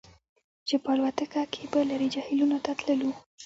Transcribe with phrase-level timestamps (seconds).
[0.67, 3.11] چې په الوتکه کې به لرې جهیلونو ته تللو